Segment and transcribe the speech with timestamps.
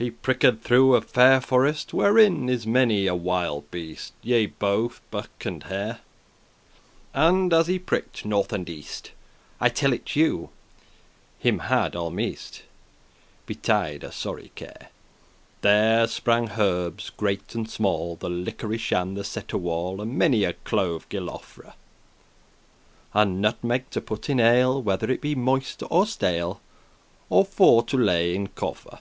[0.00, 5.44] He pricked through a fair forest, Wherein is many a wilde beast, Yea, bothe buck
[5.44, 5.98] and hare;
[7.12, 9.10] And as he pricked north and east,
[9.60, 10.50] I tell it you,
[11.40, 12.62] him had almest *almost
[13.48, 14.90] Betid* a sorry care.
[15.62, 20.44] *befallen There sprange herbes great and small, The liquorice and the setewall,* *valerian And many
[20.44, 21.72] a clove gilofre,
[23.14, 26.60] <12> And nutemeg to put in ale, Whether it be moist* or stale,
[27.30, 29.00] *new Or for to lay in coffer.